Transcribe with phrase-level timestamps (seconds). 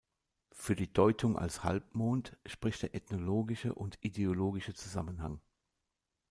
[0.51, 5.39] Für die Deutung als Halbmond spricht der ethnologische und ideologische Zusammenhang.